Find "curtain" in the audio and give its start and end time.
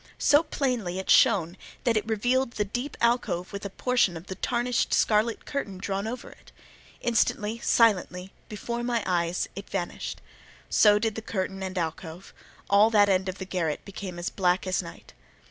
5.45-5.77, 11.21-11.61